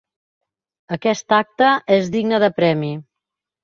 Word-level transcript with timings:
Aquest 0.97 1.37
acte 1.43 1.71
és 2.01 2.13
digne 2.19 2.45
de 2.49 2.53
premi. 2.61 2.95